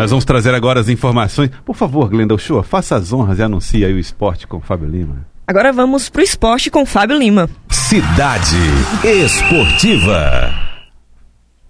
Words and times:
Nós 0.00 0.08
vamos 0.08 0.24
trazer 0.24 0.54
agora 0.54 0.80
as 0.80 0.88
informações. 0.88 1.50
Por 1.62 1.76
favor, 1.76 2.08
Glenda 2.08 2.34
Uchoa, 2.34 2.62
faça 2.62 2.96
as 2.96 3.12
honras 3.12 3.38
e 3.38 3.42
anuncie 3.42 3.84
aí 3.84 3.92
o 3.92 3.98
esporte 3.98 4.46
com 4.46 4.56
o 4.56 4.60
Fábio 4.60 4.88
Lima. 4.88 5.26
Agora 5.46 5.74
vamos 5.74 6.08
pro 6.08 6.22
esporte 6.22 6.70
com 6.70 6.86
Fábio 6.86 7.18
Lima. 7.18 7.50
Cidade 7.68 8.56
Esportiva. 9.04 10.70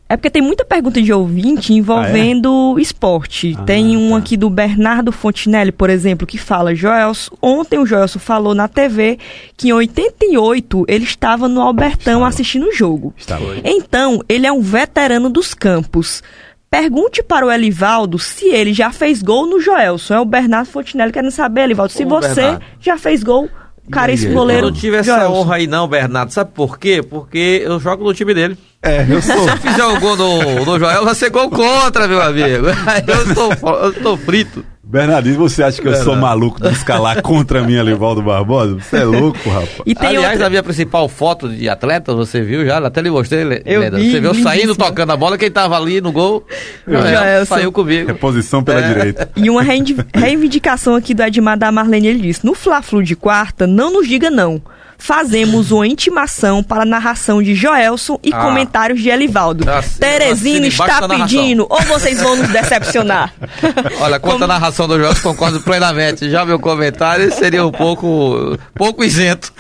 É 0.09 0.17
porque 0.17 0.31
tem 0.31 0.43
muita 0.43 0.65
pergunta 0.65 1.03
de 1.03 1.13
ouvinte 1.13 1.73
envolvendo 1.73 2.75
ah, 2.77 2.79
é? 2.81 2.83
esporte. 2.83 3.57
Ah, 3.59 3.63
tem 3.63 3.97
um 3.97 4.11
tá. 4.11 4.19
aqui 4.19 4.37
do 4.37 4.49
Bernardo 4.49 5.11
Fontinelli, 5.11 5.73
por 5.73 5.91
exemplo, 5.91 6.25
que 6.25 6.39
fala: 6.39 6.73
Joelson, 6.73 7.37
ontem 7.43 7.79
o 7.81 7.87
Joelson 7.87 8.21
falou 8.21 8.55
na 8.55 8.69
TV 8.69 9.19
que 9.57 9.71
em 9.71 9.73
88 9.73 10.85
ele 10.87 11.05
estava 11.05 11.49
no 11.49 11.61
Albertão 11.61 12.15
estava. 12.15 12.29
assistindo 12.29 12.67
o 12.67 12.73
jogo. 12.73 13.13
Estava. 13.17 13.57
Então, 13.65 14.21
ele 14.29 14.47
é 14.47 14.53
um 14.53 14.61
veterano 14.61 15.29
dos 15.31 15.53
campos. 15.53 16.23
Pergunte 16.71 17.23
para 17.23 17.45
o 17.45 17.51
Elivaldo 17.51 18.19
se 18.19 18.47
ele 18.49 18.73
já 18.73 18.93
fez 18.93 19.23
gol 19.23 19.47
no 19.47 19.61
Joelson. 19.61 20.15
É 20.15 20.21
o 20.21 20.25
Bernardo 20.25 20.69
Fontinelli 20.69 21.13
querendo 21.13 21.33
saber, 21.33 21.63
Elivaldo, 21.63 21.93
se 21.93 22.05
Ô, 22.05 22.09
você 22.09 22.35
Bernardo. 22.35 22.65
já 22.81 22.97
fez 22.97 23.23
gol 23.25 23.49
caríssimo 23.91 24.35
goleiro. 24.35 24.69
Eu 24.69 24.71
não 24.71 24.79
tive 24.79 24.97
essa 24.99 25.17
Joelson. 25.19 25.33
honra 25.35 25.57
aí 25.57 25.67
não, 25.67 25.89
Bernardo. 25.89 26.33
Sabe 26.33 26.53
por 26.55 26.79
quê? 26.79 27.03
Porque 27.03 27.63
eu 27.65 27.81
jogo 27.81 28.05
no 28.05 28.15
time 28.15 28.33
dele. 28.33 28.57
É, 28.83 29.05
eu 29.09 29.21
sou. 29.21 29.37
Se 29.43 29.51
eu 29.51 29.57
fizer 29.57 29.85
um 29.85 29.99
gol 29.99 30.17
no, 30.17 30.65
no 30.65 30.79
Joel, 30.79 31.05
vai 31.05 31.15
ser 31.17 31.31
gol 31.31 31.51
contra, 31.51 32.07
meu 32.07 32.23
amigo. 32.23 32.67
Eu 33.07 33.35
tô, 33.35 33.69
eu 33.77 33.93
tô 33.95 34.17
frito. 34.17 34.65
Bernardinho, 34.91 35.37
você 35.37 35.63
acha 35.63 35.81
que 35.81 35.87
eu 35.87 35.95
sou 36.03 36.17
maluco 36.17 36.61
de 36.61 36.73
escalar 36.73 37.23
contra 37.23 37.63
mim, 37.63 37.79
Alivaldo 37.79 38.21
Barbosa? 38.21 38.77
Você 38.81 38.97
é 38.97 39.05
louco, 39.05 39.49
rapaz. 39.49 39.83
E 39.87 39.95
tem 39.95 40.09
Aliás, 40.09 40.33
outra... 40.33 40.47
a 40.49 40.51
minha 40.51 40.63
principal 40.65 41.09
foto 41.09 41.49
de 41.49 41.69
atleta, 41.69 42.13
você 42.13 42.43
viu 42.43 42.67
já? 42.67 42.85
Até 42.85 43.01
lhe 43.01 43.09
mostrei, 43.09 43.63
eu 43.65 43.83
vi, 43.83 44.11
Você 44.11 44.21
viu 44.21 44.33
vi, 44.33 44.43
saindo, 44.43 44.75
tocando 44.75 45.13
a 45.13 45.17
bola, 45.17 45.39
quem 45.39 45.49
tava 45.49 45.77
ali 45.77 46.01
no 46.01 46.11
gol, 46.11 46.45
é, 46.89 47.45
saiu 47.45 47.71
comigo. 47.71 48.09
Reposição 48.09 48.65
pela 48.65 48.81
é. 48.81 48.89
direita. 48.89 49.31
E 49.37 49.49
uma 49.49 49.63
reivindicação 49.63 50.97
aqui 50.97 51.15
do 51.15 51.23
Edmar 51.23 51.57
da 51.57 51.71
Marlene, 51.71 52.09
ele 52.09 52.23
disse, 52.23 52.45
no 52.45 52.53
Fla-Flu 52.53 53.05
de 53.05 53.15
quarta, 53.15 53.69
não 53.69 53.93
nos 53.93 54.09
diga 54.09 54.29
não 54.29 54.61
fazemos 55.01 55.73
uma 55.73 55.89
intimação 55.89 56.63
para 56.63 56.83
a 56.83 56.87
narração 56.87 57.43
de 57.43 57.55
Joelson 57.55 58.21
e 58.23 58.33
ah. 58.33 58.39
comentários 58.39 59.01
de 59.01 59.09
Elivaldo. 59.09 59.69
Assim, 59.69 59.99
Teresino 59.99 60.67
está 60.67 61.09
pedindo, 61.09 61.67
ou 61.69 61.83
vocês 61.83 62.23
vão 62.23 62.37
nos 62.37 62.49
decepcionar? 62.49 63.33
Olha, 64.01 64.21
quanto 64.21 64.35
Como... 64.35 64.45
a 64.45 64.49
narração 64.49 64.87
do 64.87 64.99
Joelson, 64.99 65.23
concordo 65.23 65.61
plenamente. 65.61 66.31
Já 66.31 66.45
meu 66.45 66.61
comentário 66.61 67.33
seria 67.33 67.67
um 67.67 67.73
pouco, 67.73 68.59
pouco 68.75 69.03
isento. 69.03 69.53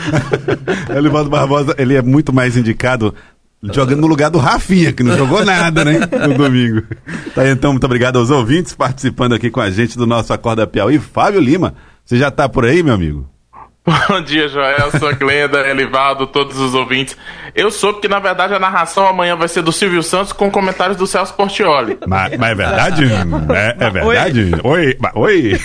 Elivaldo 0.95 1.31
Barbosa, 1.31 1.75
ele 1.79 1.97
é 1.97 2.03
muito 2.03 2.33
mais 2.33 2.57
indicado 2.57 3.15
jogando 3.63 4.01
no 4.01 4.07
lugar 4.07 4.31
do 4.31 4.39
Rafinha, 4.39 4.93
que 4.93 5.03
não 5.03 5.17
jogou 5.17 5.45
nada, 5.45 5.85
né? 5.85 6.01
No 6.29 6.35
domingo. 6.35 6.83
Tá 7.35 7.43
aí, 7.43 7.51
então, 7.51 7.73
muito 7.73 7.85
obrigado 7.85 8.19
aos 8.19 8.31
ouvintes 8.31 8.75
participando 8.75 9.35
aqui 9.35 9.51
com 9.51 9.61
a 9.61 9.71
gente 9.71 9.97
do 9.97 10.07
nosso 10.07 10.33
Acorda 10.33 10.67
Piauí. 10.67 10.99
Fábio 10.99 11.41
Lima, 11.41 11.75
você 12.05 12.19
já 12.19 12.31
tá 12.31 12.49
por 12.49 12.65
aí, 12.65 12.83
meu 12.83 12.95
amigo? 12.95 13.29
Bom 13.84 14.20
dia, 14.20 14.47
Joelson, 14.47 15.14
Glenda, 15.19 15.67
Elivaldo, 15.67 16.27
todos 16.27 16.59
os 16.59 16.75
ouvintes. 16.75 17.17
Eu 17.55 17.70
soube 17.70 18.00
que, 18.00 18.09
na 18.09 18.19
verdade, 18.19 18.55
a 18.55 18.59
narração 18.59 19.06
amanhã 19.06 19.34
vai 19.37 19.48
ser 19.48 19.62
do 19.62 19.72
Silvio 19.72 20.03
Santos 20.03 20.33
com 20.33 20.50
comentários 20.50 20.98
do 20.98 21.06
Celso 21.06 21.34
Portioli. 21.34 21.98
Mas, 22.06 22.37
mas 22.37 22.50
é 22.50 22.55
verdade? 22.55 23.05
É, 23.50 23.77
é 23.87 23.91
verdade? 23.91 24.53
Oi? 24.62 24.97
Oi? 25.14 25.53
Oi. 25.53 25.61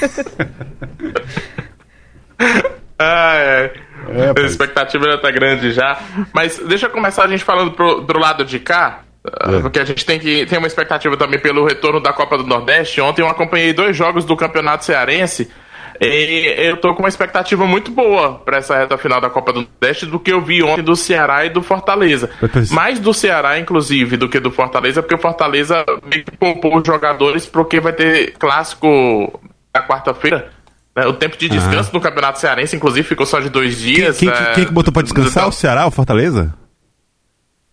ah, 2.97 3.35
é. 3.35 3.73
é 4.09 4.41
a 4.41 4.45
expectativa 4.45 5.11
já 5.11 5.17
tá 5.17 5.29
grande 5.29 5.71
já. 5.71 5.99
Mas 6.33 6.57
deixa 6.57 6.85
eu 6.85 6.89
começar 6.89 7.25
a 7.25 7.27
gente 7.27 7.43
falando 7.43 7.71
pro, 7.71 8.05
pro 8.05 8.19
lado 8.19 8.45
de 8.45 8.59
cá. 8.59 9.01
É. 9.25 9.59
Porque 9.59 9.79
a 9.79 9.85
gente 9.85 10.05
tem 10.05 10.19
que 10.19 10.45
tem 10.45 10.57
uma 10.57 10.67
expectativa 10.67 11.17
também 11.17 11.39
pelo 11.39 11.65
retorno 11.65 11.99
da 11.99 12.13
Copa 12.13 12.37
do 12.37 12.45
Nordeste. 12.45 13.01
Ontem 13.01 13.21
eu 13.21 13.27
acompanhei 13.27 13.73
dois 13.73 13.95
jogos 13.95 14.23
do 14.23 14.35
Campeonato 14.37 14.85
Cearense 14.85 15.51
e 16.01 16.67
eu 16.67 16.77
tô 16.77 16.93
com 16.93 17.03
uma 17.03 17.09
expectativa 17.09 17.65
muito 17.65 17.91
boa 17.91 18.35
para 18.35 18.57
essa 18.57 18.77
reta 18.77 18.97
final 18.97 19.21
da 19.21 19.29
Copa 19.29 19.53
do 19.53 19.61
Nordeste 19.61 20.05
do 20.05 20.19
que 20.19 20.31
eu 20.31 20.41
vi 20.41 20.63
ontem 20.63 20.83
do 20.83 20.95
Ceará 20.95 21.45
e 21.45 21.49
do 21.49 21.61
Fortaleza. 21.61 22.29
Mais 22.71 22.99
do 22.99 23.13
Ceará, 23.13 23.59
inclusive, 23.59 24.17
do 24.17 24.29
que 24.29 24.39
do 24.39 24.51
Fortaleza, 24.51 25.01
porque 25.01 25.15
o 25.15 25.21
Fortaleza 25.21 25.85
meio 26.09 26.23
que 26.23 26.35
poupou 26.37 26.77
os 26.77 26.85
jogadores 26.85 27.45
porque 27.45 27.79
vai 27.79 27.93
ter 27.93 28.33
clássico 28.33 29.39
na 29.73 29.85
quarta-feira. 29.85 30.51
Né? 30.95 31.05
O 31.05 31.13
tempo 31.13 31.37
de 31.37 31.49
descanso 31.49 31.91
no 31.93 31.99
Campeonato 31.99 32.39
Cearense, 32.39 32.75
inclusive, 32.75 33.07
ficou 33.07 33.25
só 33.25 33.39
de 33.39 33.49
dois 33.49 33.77
dias. 33.77 34.17
Quem, 34.17 34.29
quem, 34.29 34.43
é... 34.43 34.53
quem 34.53 34.65
que 34.65 34.71
botou 34.71 34.93
pra 34.93 35.03
descansar? 35.03 35.43
Então, 35.43 35.49
o 35.49 35.51
Ceará, 35.51 35.81
ou 35.83 35.89
o 35.89 35.91
Fortaleza? 35.91 36.53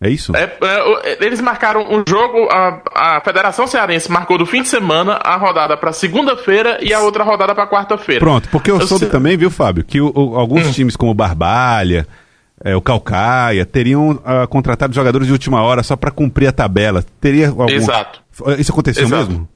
É 0.03 0.09
isso? 0.09 0.35
É, 0.35 0.43
é, 0.43 1.25
eles 1.25 1.39
marcaram 1.39 1.81
um 1.89 2.03
jogo, 2.07 2.49
a, 2.51 2.81
a 2.93 3.21
Federação 3.21 3.65
Cearense 3.65 4.11
marcou 4.11 4.37
do 4.37 4.45
fim 4.45 4.61
de 4.61 4.67
semana 4.67 5.13
a 5.13 5.37
rodada 5.37 5.77
para 5.77 5.93
segunda-feira 5.93 6.77
e 6.81 6.93
a 6.93 6.99
outra 6.99 7.23
rodada 7.23 7.55
para 7.55 7.65
quarta-feira. 7.65 8.19
Pronto, 8.19 8.49
porque 8.49 8.69
eu, 8.69 8.79
eu 8.79 8.85
soube 8.85 9.05
também, 9.05 9.37
viu, 9.37 9.49
Fábio, 9.49 9.85
que 9.85 10.01
o, 10.01 10.11
o, 10.13 10.35
alguns 10.35 10.67
hum. 10.67 10.71
times 10.71 10.97
como 10.97 11.11
o 11.11 11.15
Barbalha, 11.15 12.05
é, 12.61 12.75
o 12.75 12.81
Calcaia, 12.81 13.65
teriam 13.65 14.11
uh, 14.11 14.45
contratado 14.49 14.93
jogadores 14.93 15.25
de 15.25 15.31
última 15.31 15.61
hora 15.61 15.81
só 15.83 15.95
para 15.95 16.11
cumprir 16.11 16.47
a 16.47 16.51
tabela. 16.51 17.05
Teria 17.21 17.47
algum... 17.47 17.69
Exato. 17.69 18.21
Isso 18.59 18.73
aconteceu 18.73 19.05
Exato. 19.05 19.31
mesmo? 19.31 19.49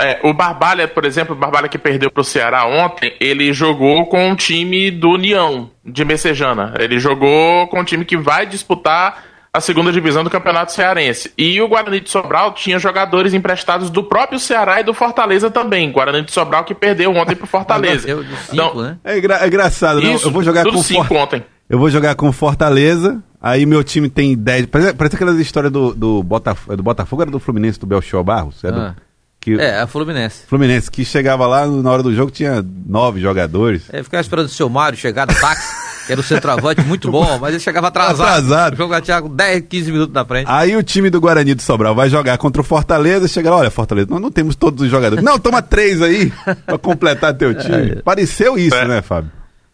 É, 0.00 0.20
o 0.22 0.32
Barbalha, 0.32 0.86
por 0.86 1.04
exemplo, 1.04 1.34
o 1.34 1.38
Barbalha 1.38 1.68
que 1.68 1.78
perdeu 1.78 2.10
pro 2.10 2.22
Ceará 2.22 2.66
ontem, 2.66 3.16
ele 3.18 3.52
jogou 3.52 4.06
com 4.06 4.30
o 4.30 4.36
time 4.36 4.90
do 4.90 5.10
União 5.10 5.70
de 5.84 6.04
Messejana. 6.04 6.74
Ele 6.78 7.00
jogou 7.00 7.66
com 7.66 7.80
o 7.80 7.84
time 7.84 8.04
que 8.04 8.16
vai 8.16 8.46
disputar 8.46 9.24
a 9.52 9.60
segunda 9.60 9.90
divisão 9.90 10.22
do 10.22 10.30
Campeonato 10.30 10.72
Cearense. 10.72 11.32
E 11.36 11.60
o 11.60 11.68
Guarani 11.68 12.00
de 12.00 12.10
Sobral 12.10 12.52
tinha 12.52 12.78
jogadores 12.78 13.34
emprestados 13.34 13.90
do 13.90 14.04
próprio 14.04 14.38
Ceará 14.38 14.80
e 14.80 14.84
do 14.84 14.92
Fortaleza 14.92 15.50
também. 15.50 15.90
Guarani 15.90 16.22
de 16.22 16.32
Sobral 16.32 16.64
que 16.64 16.74
perdeu 16.74 17.14
ontem 17.14 17.34
pro 17.34 17.46
Fortaleza. 17.46 18.06
Cinco, 18.06 18.24
então, 18.52 18.74
né? 18.82 18.98
é, 19.04 19.18
engra 19.18 19.42
é, 19.42 19.46
engraçado, 19.46 20.00
não? 20.00 20.14
Isso, 20.14 20.28
eu 20.28 20.32
vou 20.32 20.42
jogar 20.42 20.64
com 20.64 20.82
cinco 20.82 21.04
For... 21.04 21.16
ontem. 21.16 21.44
Eu 21.68 21.78
vou 21.78 21.90
jogar 21.90 22.14
com 22.14 22.32
Fortaleza, 22.32 23.22
aí 23.40 23.66
meu 23.66 23.84
time 23.84 24.08
tem 24.08 24.36
10. 24.36 24.66
Parece, 24.66 24.94
parece 24.94 25.16
aquelas 25.16 25.38
histórias 25.38 25.70
do, 25.70 25.94
do, 25.94 26.22
Botaf... 26.22 26.74
do 26.74 26.82
Botafogo, 26.82 27.22
era 27.22 27.30
do 27.30 27.38
Fluminense, 27.38 27.78
do 27.78 27.86
Belchior 27.86 28.24
Barros? 28.24 28.64
É, 28.64 28.72
do... 28.72 28.80
ah. 28.80 28.96
que... 29.38 29.60
é, 29.60 29.80
a 29.80 29.86
Fluminense. 29.86 30.46
Fluminense, 30.46 30.90
que 30.90 31.04
chegava 31.04 31.46
lá 31.46 31.66
na 31.66 31.90
hora 31.90 32.02
do 32.02 32.14
jogo, 32.14 32.30
tinha 32.30 32.64
nove 32.86 33.20
jogadores. 33.20 33.82
É, 33.92 34.02
ficava 34.02 34.22
esperando 34.22 34.46
o 34.46 34.50
seu 34.50 34.68
Mário 34.70 34.96
chegar 34.96 35.26
no 35.26 35.34
táxi 35.34 35.74
era 36.08 36.20
o 36.20 36.24
centroavante 36.24 36.82
muito 36.82 37.10
bom, 37.10 37.38
mas 37.40 37.50
ele 37.50 37.60
chegava 37.60 37.88
atrasado. 37.88 38.22
Atrasado. 38.22 38.74
O 38.74 38.76
jogo 38.76 38.94
já 38.94 39.00
tinha 39.00 39.20
10, 39.20 39.64
15 39.68 39.92
minutos 39.92 40.14
na 40.14 40.24
frente. 40.24 40.46
Aí 40.48 40.76
o 40.76 40.82
time 40.82 41.10
do 41.10 41.20
Guarani 41.20 41.54
do 41.54 41.62
Sobral 41.62 41.94
vai 41.94 42.08
jogar 42.08 42.38
contra 42.38 42.60
o 42.60 42.64
Fortaleza, 42.64 43.28
chega 43.28 43.50
lá, 43.50 43.56
olha, 43.56 43.70
Fortaleza, 43.70 44.08
nós 44.10 44.20
não 44.20 44.30
temos 44.30 44.56
todos 44.56 44.82
os 44.82 44.90
jogadores. 44.90 45.24
Não, 45.24 45.38
toma 45.38 45.62
três 45.62 46.00
aí 46.02 46.32
pra 46.66 46.78
completar 46.78 47.34
teu 47.34 47.54
time. 47.54 47.92
É. 47.92 48.02
Pareceu 48.02 48.58
isso, 48.58 48.76
é. 48.76 48.86
né, 48.86 49.02
Fábio? 49.02 49.30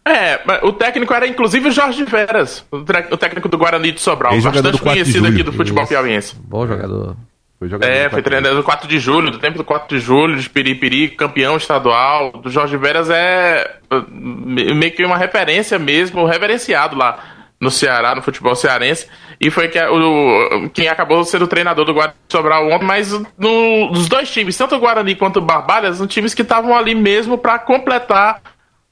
É, 0.07 0.39
o 0.61 0.71
técnico 0.71 1.11
era 1.15 1.27
inclusive 1.27 1.69
o 1.69 1.71
Jorge 1.71 2.05
Veras, 2.05 2.63
o 2.71 3.17
técnico 3.17 3.49
do 3.49 3.57
Guarani 3.57 3.91
de 3.91 3.99
Sobral, 3.99 4.39
bastante 4.39 4.79
conhecido 4.79 5.27
aqui 5.27 5.41
do 5.41 5.51
futebol 5.51 5.87
piauiense. 5.87 6.35
Bom 6.47 6.67
jogador. 6.67 7.15
Foi 7.57 7.69
jogador 7.69 7.91
é, 7.91 8.09
foi 8.09 8.21
treinador 8.21 8.57
do 8.57 8.63
4 8.63 8.87
de 8.87 8.99
julho, 8.99 9.31
do 9.31 9.39
tempo 9.39 9.57
do 9.57 9.63
4 9.63 9.97
de 9.97 10.03
julho, 10.03 10.37
de 10.37 10.49
Piripiri, 10.49 11.09
campeão 11.09 11.55
estadual. 11.55 12.31
Do 12.31 12.49
Jorge 12.49 12.75
Veras 12.75 13.09
é 13.09 13.79
meio 14.11 14.91
que 14.91 15.05
uma 15.05 15.17
referência 15.17 15.79
mesmo, 15.79 16.25
reverenciado 16.25 16.97
lá 16.97 17.17
no 17.59 17.71
Ceará, 17.71 18.13
no 18.13 18.21
futebol 18.21 18.55
cearense. 18.55 19.07
E 19.39 19.49
foi 19.49 19.67
que, 19.69 19.79
o, 19.81 20.69
quem 20.69 20.87
acabou 20.87 21.23
sendo 21.23 21.45
o 21.45 21.47
treinador 21.47 21.85
do 21.85 21.93
Guarani 21.93 22.15
Sobral 22.29 22.69
ontem, 22.69 22.85
mas 22.85 23.11
no, 23.37 23.89
dos 23.91 24.07
dois 24.07 24.29
times, 24.31 24.57
tanto 24.57 24.75
o 24.75 24.79
Guarani 24.79 25.15
quanto 25.15 25.37
o 25.37 25.41
Barbalhas, 25.41 25.97
são 25.97 26.07
times 26.07 26.33
que 26.33 26.41
estavam 26.41 26.75
ali 26.75 26.93
mesmo 26.93 27.37
para 27.37 27.57
completar 27.59 28.41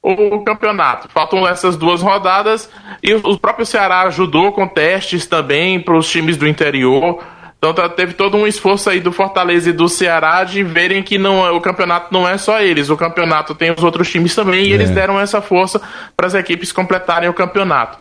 o 0.02 0.44
campeonato. 0.44 1.08
Faltam 1.10 1.48
essas 1.48 1.78
duas 1.78 2.02
rodadas 2.02 2.70
e 3.02 3.14
o 3.14 3.38
próprio 3.38 3.66
Ceará 3.66 4.02
ajudou 4.02 4.52
com 4.52 4.68
testes 4.68 5.26
também 5.26 5.80
para 5.80 5.96
os 5.96 6.10
times 6.10 6.36
do 6.36 6.48
interior. 6.48 7.24
Então 7.64 7.74
tá, 7.74 7.88
teve 7.88 8.14
todo 8.14 8.36
um 8.36 8.46
esforço 8.46 8.90
aí 8.90 9.00
do 9.00 9.14
Fortaleza 9.14 9.70
e 9.70 9.74
do 9.74 9.88
Ceará 9.88 10.44
de 10.44 10.62
verem 10.62 11.02
que 11.02 11.18
não, 11.18 11.48
é, 11.48 11.52
o 11.52 11.62
campeonato 11.62 12.10
não 12.12 12.28
é 12.28 12.38
só 12.38 12.60
eles, 12.60 12.90
o 12.90 12.98
campeonato 12.98 13.56
tem 13.56 13.72
os 13.72 13.82
outros 13.82 14.12
times 14.12 14.36
também, 14.36 14.66
e 14.66 14.72
é. 14.74 14.76
eles 14.76 14.90
deram 14.90 15.18
essa 15.18 15.42
força 15.42 15.82
para 16.14 16.28
as 16.28 16.34
equipes 16.34 16.74
completarem 16.74 17.30
o 17.30 17.34
campeonato. 17.34 18.00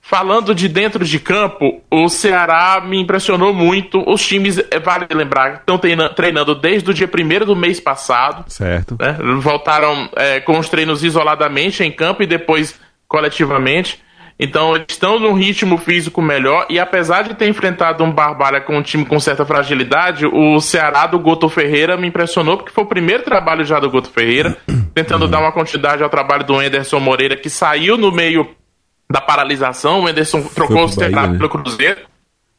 Falando 0.00 0.54
de 0.54 0.68
dentro 0.68 1.04
de 1.04 1.18
campo, 1.18 1.82
o 1.90 2.08
Ceará 2.08 2.82
me 2.82 2.98
impressionou 2.98 3.52
muito. 3.52 4.02
Os 4.08 4.26
times, 4.26 4.58
é, 4.70 4.78
vale 4.78 5.06
lembrar, 5.12 5.56
estão 5.56 5.78
treinando 5.78 6.54
desde 6.54 6.90
o 6.90 6.94
dia 6.94 7.08
1 7.08 7.44
do 7.44 7.54
mês 7.54 7.80
passado. 7.80 8.44
Certo. 8.48 8.96
Né? 8.98 9.18
Voltaram 9.38 10.08
é, 10.16 10.40
com 10.40 10.58
os 10.58 10.70
treinos 10.70 11.04
isoladamente 11.04 11.82
em 11.82 11.92
campo 11.92 12.22
e 12.22 12.26
depois 12.26 12.74
coletivamente. 13.06 14.02
Então 14.38 14.74
eles 14.74 14.86
estão 14.88 15.18
num 15.18 15.32
ritmo 15.32 15.78
físico 15.78 16.20
melhor 16.20 16.66
e 16.68 16.78
apesar 16.78 17.22
de 17.22 17.34
ter 17.34 17.48
enfrentado 17.48 18.02
um 18.02 18.10
Barbalha 18.10 18.60
com 18.60 18.76
um 18.76 18.82
time 18.82 19.04
com 19.04 19.20
certa 19.20 19.44
fragilidade, 19.44 20.26
o 20.26 20.60
Ceará 20.60 21.06
do 21.06 21.18
Goto 21.18 21.48
Ferreira 21.48 21.96
me 21.96 22.08
impressionou 22.08 22.56
porque 22.56 22.72
foi 22.72 22.84
o 22.84 22.88
primeiro 22.88 23.22
trabalho 23.22 23.64
já 23.64 23.78
do 23.78 23.88
Goto 23.88 24.10
Ferreira, 24.10 24.56
tentando 24.94 25.28
dar 25.28 25.38
uma 25.38 25.52
continuidade 25.52 26.02
ao 26.02 26.10
trabalho 26.10 26.44
do 26.44 26.58
Anderson 26.58 26.98
Moreira 26.98 27.36
que 27.36 27.48
saiu 27.48 27.96
no 27.96 28.10
meio 28.10 28.48
da 29.08 29.20
paralisação, 29.20 30.02
o 30.02 30.06
Anderson 30.08 30.42
trocou 30.42 30.84
o 30.84 30.88
Ceará 30.88 31.28
né? 31.28 31.38
pelo 31.38 31.48
Cruzeiro. 31.48 32.00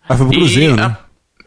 Ah, 0.08 0.16
foi 0.16 0.28
pro 0.28 0.36
Cruzeiro, 0.36 0.74
e, 0.74 0.78
né? 0.78 0.98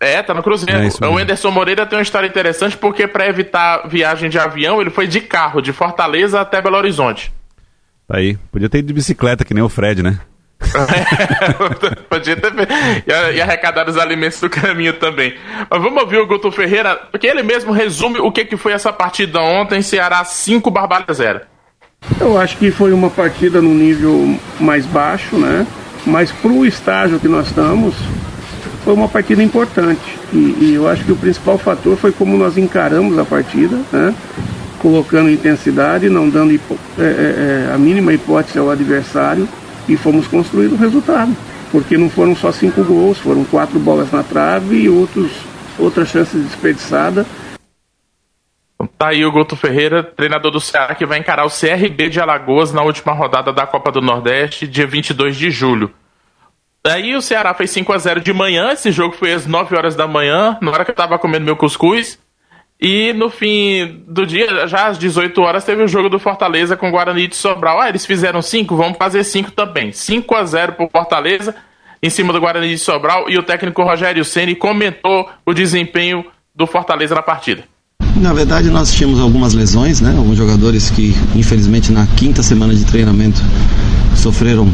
É, 0.01 0.23
tá 0.23 0.35
no 0.35 0.43
Cruzeiro. 0.43 0.81
É 1.01 1.07
o 1.09 1.17
Anderson 1.17 1.51
Moreira 1.51 1.87
tem 1.87 1.99
uma 1.99 2.03
história 2.03 2.27
interessante 2.27 2.77
porque 2.77 3.07
para 3.09 3.27
evitar 3.27 3.89
viagem 3.89 4.29
de 4.29 4.39
avião, 4.39 4.81
ele 4.81 4.91
foi 4.91 5.07
de 5.07 5.21
carro 5.21 5.61
de 5.61 5.73
Fortaleza 5.73 6.41
até 6.41 6.61
Belo 6.61 6.77
Horizonte. 6.77 7.33
Tá 8.09 8.17
aí. 8.17 8.39
Podia 8.51 8.71
ter 8.71 8.79
ido 8.79 8.89
de 8.89 8.95
bicicleta, 8.95 9.45
que 9.45 9.53
nem 9.53 9.63
o 9.63 9.69
Fred, 9.69 10.03
né? 10.03 10.19
podia 12.11 12.37
ter 12.37 12.53
e, 13.07 13.37
e 13.37 13.41
arrecadar 13.41 13.89
os 13.89 13.97
alimentos 13.97 14.41
do 14.41 14.51
caminho 14.51 14.95
também. 14.95 15.35
Mas 15.71 15.83
vamos 15.83 16.03
ouvir 16.03 16.19
o 16.19 16.27
Guto 16.27 16.51
Ferreira, 16.51 16.97
porque 16.97 17.27
ele 17.27 17.43
mesmo 17.43 17.71
resume 17.71 18.19
o 18.19 18.33
que, 18.33 18.45
que 18.45 18.57
foi 18.57 18.73
essa 18.73 18.93
partida 18.93 19.41
ontem, 19.41 19.83
Ceará 19.83 20.25
5, 20.25 20.71
Barbalha 20.71 21.13
0. 21.13 21.41
Eu 22.19 22.39
acho 22.39 22.57
que 22.57 22.71
foi 22.71 22.93
uma 22.93 23.11
partida 23.11 23.61
no 23.61 23.75
nível 23.75 24.39
mais 24.59 24.87
baixo, 24.87 25.37
né? 25.37 25.67
Mas 26.07 26.33
para 26.33 26.51
o 26.51 26.65
estágio 26.65 27.21
que 27.21 27.29
nós 27.29 27.49
estamos, 27.49 27.95
foi 28.85 28.95
uma 28.95 29.09
partida 29.09 29.43
importante. 29.43 30.19
E, 30.33 30.57
e, 30.61 30.73
eu 30.75 30.89
acho 30.89 31.05
que 31.05 31.13
o 31.13 31.17
principal 31.17 31.59
fator 31.59 31.97
foi 31.97 32.11
como 32.11 32.37
nós 32.39 32.57
encaramos 32.57 33.19
a 33.19 33.25
partida, 33.25 33.77
né? 33.93 34.15
Colocando 34.79 35.31
intensidade, 35.31 36.09
não 36.09 36.29
dando 36.29 36.53
é, 36.53 36.59
é, 36.99 37.69
é, 37.69 37.73
a 37.75 37.79
mínima 37.79 38.13
hipótese 38.13 38.59
ao 38.59 38.71
adversário 38.71 39.49
e 39.89 39.97
fomos 39.97 40.27
construindo 40.27 40.73
o 40.73 40.77
resultado. 40.77 41.37
Porque 41.71 41.99
não 41.99 42.09
foram 42.09 42.35
só 42.35 42.51
cinco 42.51 42.83
gols, 42.83 43.19
foram 43.19 43.45
quatro 43.45 43.79
bolas 43.79 44.11
na 44.11 44.23
trave 44.23 44.77
e 44.77 44.89
outros, 44.89 45.31
outras 45.79 46.09
chances 46.09 46.43
desperdiçadas. 46.43 47.27
Tá 48.97 49.09
aí 49.09 49.25
o 49.25 49.31
Guto 49.31 49.55
Ferreira, 49.57 50.03
treinador 50.03 50.51
do 50.51 50.61
Ceará, 50.61 50.95
que 50.95 51.07
vai 51.07 51.19
encarar 51.19 51.45
o 51.45 51.51
CRB 51.51 52.09
de 52.09 52.21
Alagoas 52.21 52.73
na 52.73 52.83
última 52.83 53.13
rodada 53.13 53.53
da 53.53 53.67
Copa 53.67 53.93
do 53.93 54.01
Nordeste, 54.01 54.67
dia 54.67 54.87
22 54.87 55.37
de 55.37 55.51
julho. 55.51 55.93
Aí 56.85 57.15
o 57.15 57.21
Ceará 57.21 57.53
fez 57.55 57.71
5 57.71 57.93
a 57.93 57.99
0 57.99 58.21
de 58.21 58.33
manhã, 58.33 58.73
esse 58.73 58.91
jogo 58.91 59.15
foi 59.15 59.33
às 59.33 59.47
9 59.47 59.77
horas 59.77 59.95
da 59.95 60.07
manhã, 60.07 60.57
na 60.61 60.71
hora 60.71 60.85
que 60.85 60.91
eu 60.91 60.95
tava 60.95 61.19
comendo 61.19 61.45
meu 61.45 61.57
cuscuz. 61.57 62.19
E 62.81 63.13
no 63.13 63.29
fim 63.29 64.05
do 64.07 64.25
dia, 64.25 64.69
já 64.69 64.87
às 64.87 64.99
18 64.99 65.41
horas, 65.41 65.65
teve 65.65 65.83
o 65.83 65.89
jogo 65.89 66.09
do 66.09 66.19
Fortaleza 66.19 66.77
com 66.77 66.89
o 66.89 66.93
Guarani 66.93 67.27
de 67.27 67.35
Sobral. 67.35 67.81
Ah, 67.81 67.89
eles 67.89 68.07
fizeram 68.07 68.41
5, 68.41 68.77
vamos 68.77 68.97
fazer 68.97 69.25
5 69.25 69.51
também. 69.51 69.93
5 69.93 70.35
a 70.35 70.45
0 70.45 70.73
pro 70.75 70.89
Fortaleza, 70.89 71.57
em 72.01 72.09
cima 72.09 72.33
do 72.33 72.41
Guarani 72.41 72.69
de 72.69 72.79
Sobral, 72.79 73.29
e 73.29 73.37
o 73.37 73.43
técnico 73.43 73.83
Rogério 73.83 74.25
Ceni 74.25 74.55
comentou 74.55 75.29
o 75.45 75.53
desempenho 75.53 76.25
do 76.55 76.67
Fortaleza 76.69 77.17
na 77.17 77.23
partida. 77.23 77.65
Na 78.21 78.33
verdade, 78.33 78.71
nós 78.71 78.93
tínhamos 78.93 79.21
algumas 79.21 79.55
lesões, 79.55 80.01
né? 80.01 80.15
Alguns 80.17 80.37
jogadores 80.37 80.91
que, 80.91 81.15
infelizmente, 81.37 81.93
na 81.93 82.07
quinta 82.07 82.43
semana 82.43 82.75
de 82.75 82.85
treinamento 82.85 83.41
sofreram 84.19 84.69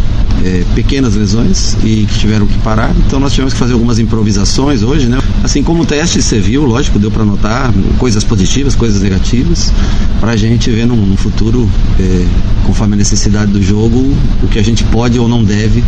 é, 0.44 0.64
pequenas 0.74 1.14
lesões 1.14 1.74
e 1.84 2.06
que 2.06 2.18
tiveram 2.18 2.46
que 2.46 2.58
parar. 2.58 2.90
Então 3.06 3.20
nós 3.20 3.32
tivemos 3.32 3.52
que 3.52 3.58
fazer 3.58 3.74
algumas 3.74 3.98
improvisações 3.98 4.82
hoje, 4.82 5.08
né? 5.08 5.18
Assim 5.42 5.62
como 5.62 5.82
o 5.82 5.86
teste 5.86 6.22
você 6.22 6.38
viu, 6.38 6.64
lógico, 6.64 6.98
deu 6.98 7.10
para 7.10 7.24
notar 7.24 7.72
coisas 7.98 8.24
positivas, 8.24 8.74
coisas 8.74 9.02
negativas, 9.02 9.72
para 10.20 10.32
a 10.32 10.36
gente 10.36 10.70
ver 10.70 10.86
num 10.86 11.16
futuro, 11.16 11.68
é, 12.00 12.66
conforme 12.66 12.94
a 12.94 12.96
necessidade 12.96 13.52
do 13.52 13.62
jogo, 13.62 13.98
o 14.42 14.48
que 14.48 14.58
a 14.58 14.64
gente 14.64 14.82
pode 14.84 15.18
ou 15.18 15.28
não 15.28 15.44
deve 15.44 15.84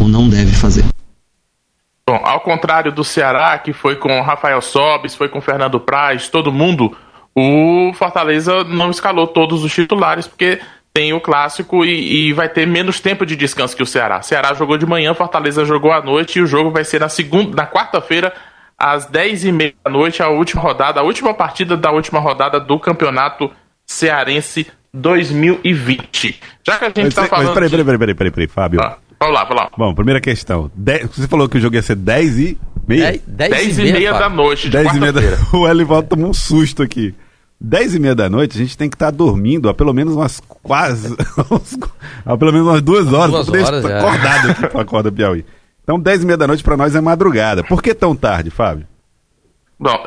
ou 0.00 0.08
não 0.08 0.28
deve 0.28 0.52
fazer. 0.52 0.84
Bom, 2.08 2.20
ao 2.24 2.40
contrário 2.40 2.90
do 2.90 3.04
Ceará, 3.04 3.58
que 3.58 3.72
foi 3.72 3.96
com 3.96 4.22
Rafael 4.22 4.62
Sobis, 4.62 5.14
foi 5.14 5.28
com 5.28 5.40
Fernando 5.40 5.78
Praz, 5.78 6.28
todo 6.28 6.50
mundo, 6.50 6.96
o 7.34 7.92
Fortaleza 7.94 8.64
não 8.64 8.90
escalou 8.90 9.26
todos 9.26 9.62
os 9.62 9.72
titulares, 9.72 10.26
porque 10.26 10.58
tem 10.98 11.12
o 11.12 11.20
clássico 11.20 11.84
e, 11.84 12.28
e, 12.28 12.32
vai 12.32 12.48
ter 12.48 12.66
menos 12.66 12.98
tempo 12.98 13.24
de 13.24 13.36
descanso 13.36 13.76
que 13.76 13.82
o 13.84 13.86
Ceará. 13.86 14.18
O 14.18 14.22
Ceará 14.24 14.52
jogou 14.52 14.76
de 14.76 14.84
manhã, 14.84 15.14
Fortaleza 15.14 15.64
jogou 15.64 15.92
à 15.92 16.02
noite 16.02 16.40
e 16.40 16.42
o 16.42 16.46
jogo 16.46 16.72
vai 16.72 16.84
ser 16.84 16.98
na 16.98 17.08
segunda, 17.08 17.54
na 17.54 17.68
quarta-feira, 17.68 18.34
às 18.76 19.08
10h30 19.08 19.74
da 19.84 19.90
noite, 19.92 20.20
a 20.24 20.28
última 20.28 20.60
rodada, 20.60 20.98
a 20.98 21.04
última 21.04 21.32
partida 21.32 21.76
da 21.76 21.92
última 21.92 22.18
rodada 22.18 22.58
do 22.58 22.80
Campeonato 22.80 23.48
Cearense 23.86 24.66
2020. 24.92 26.40
Já 26.66 26.78
que 26.78 26.84
a 26.86 26.88
gente 26.88 27.06
está 27.06 27.26
falando. 27.26 27.54
Peraí, 27.54 27.70
peraí, 27.70 27.84
peraí, 27.84 28.14
peraí, 28.14 28.30
peraí, 28.32 28.48
Fábio. 28.48 28.80
Ah. 28.82 28.96
Vamos 29.20 29.34
lá, 29.36 29.44
vamos 29.44 29.62
lá. 29.62 29.70
Bom, 29.78 29.94
primeira 29.94 30.20
questão. 30.20 30.68
você 31.12 31.28
falou 31.28 31.48
que 31.48 31.58
o 31.58 31.60
jogo 31.60 31.76
ia 31.76 31.82
ser 31.82 31.94
10 31.94 32.38
e 32.40 32.58
meia? 32.88 33.20
10, 33.24 33.50
10 33.50 33.78
e 33.78 33.82
meia, 33.82 33.92
meia 33.94 34.12
da 34.14 34.28
noite, 34.28 34.68
10 34.68 34.96
e 34.96 34.98
meia 34.98 35.12
da... 35.12 35.20
O 35.56 35.68
Elivaldo 35.68 36.08
tomou 36.08 36.30
um 36.30 36.34
susto 36.34 36.82
aqui. 36.82 37.14
10 37.60 37.96
e 37.96 37.98
meia 37.98 38.14
da 38.14 38.28
noite, 38.28 38.56
a 38.56 38.60
gente 38.60 38.78
tem 38.78 38.88
que 38.88 38.94
estar 38.94 39.10
tá 39.10 39.16
dormindo 39.16 39.68
há 39.68 39.74
pelo 39.74 39.92
menos 39.92 40.14
umas 40.14 40.40
quase. 40.62 41.16
há 42.24 42.36
pelo 42.36 42.52
menos 42.52 42.68
umas 42.68 42.82
duas 42.82 43.12
horas 43.12 43.30
duas 43.30 43.46
pra 43.46 43.60
poder 43.60 43.66
horas, 43.66 43.84
é. 43.84 43.98
acordado 43.98 44.50
aqui 44.50 44.66
pra 44.68 44.82
Acorda 44.82 45.12
Piauí. 45.12 45.44
Então, 45.82 45.98
10 45.98 46.22
e 46.22 46.26
meia 46.26 46.36
da 46.36 46.46
noite 46.46 46.62
para 46.62 46.76
nós 46.76 46.94
é 46.94 47.00
madrugada. 47.00 47.64
Por 47.64 47.82
que 47.82 47.94
tão 47.94 48.14
tarde, 48.14 48.50
Fábio? 48.50 48.86
Bom, 49.80 50.06